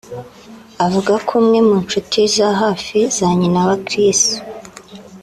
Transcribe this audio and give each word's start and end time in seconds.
avuga 0.85 1.13
ko 1.25 1.31
umwe 1.41 1.59
mu 1.67 1.75
nshuti 1.83 2.19
za 2.35 2.49
hafi 2.61 2.97
za 3.17 3.27
nyina 3.39 3.61
wa 3.67 3.75
Chris 3.87 4.21